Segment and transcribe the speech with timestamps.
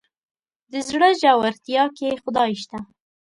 [0.71, 2.77] د زړه ژورتيا کې خدای شته.